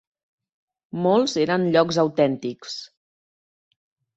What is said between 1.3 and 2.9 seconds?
eren llocs autèntics.